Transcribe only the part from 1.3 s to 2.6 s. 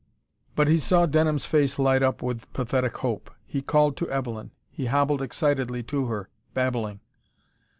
face light up with